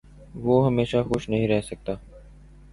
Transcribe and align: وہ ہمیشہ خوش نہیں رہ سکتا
وہ 0.35 0.55
ہمیشہ 0.67 0.97
خوش 1.07 1.29
نہیں 1.29 1.47
رہ 1.47 1.61
سکتا 1.61 1.93